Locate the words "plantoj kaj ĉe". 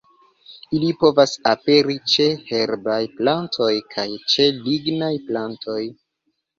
3.21-4.51